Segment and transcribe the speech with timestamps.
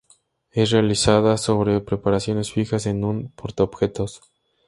[0.49, 4.21] Es realizada sobre preparaciones fijas en un portaobjetos.